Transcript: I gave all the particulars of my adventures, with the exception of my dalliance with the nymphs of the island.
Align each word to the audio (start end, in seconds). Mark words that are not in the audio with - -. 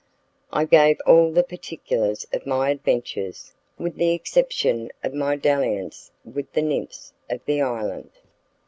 I 0.51 0.65
gave 0.65 0.99
all 1.05 1.31
the 1.31 1.43
particulars 1.43 2.25
of 2.33 2.47
my 2.47 2.71
adventures, 2.71 3.53
with 3.77 3.97
the 3.97 4.13
exception 4.13 4.89
of 5.03 5.13
my 5.13 5.35
dalliance 5.35 6.09
with 6.25 6.51
the 6.53 6.63
nymphs 6.63 7.13
of 7.29 7.45
the 7.45 7.61
island. 7.61 8.09